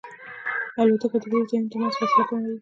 الوتکه 0.79 1.17
د 1.21 1.23
لرې 1.31 1.47
ځایونو 1.49 1.69
ترمنځ 1.71 1.93
فاصله 1.97 2.23
کموي. 2.29 2.57